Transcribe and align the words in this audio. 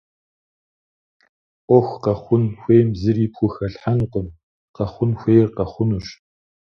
Ӏуэху 1.65 1.99
къэхъун 2.03 2.43
хуейм 2.59 2.89
зыри 3.01 3.25
пхухэлъхьэнукъым- 3.31 4.27
къэхъун 4.75 5.11
хуейр 5.19 5.47
къэхъунущ. 5.57 6.07